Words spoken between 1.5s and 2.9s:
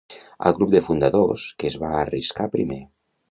que es va arriscar primer.